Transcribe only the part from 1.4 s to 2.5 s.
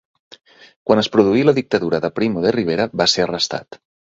la dictadura de Primo